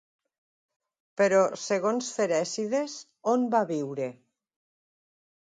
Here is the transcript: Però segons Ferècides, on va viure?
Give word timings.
Però 1.21 1.41
segons 1.65 2.07
Ferècides, 2.21 2.97
on 3.35 3.47
va 3.53 3.61
viure? 3.75 4.09